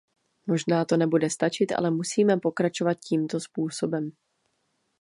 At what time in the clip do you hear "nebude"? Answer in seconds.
0.97-1.29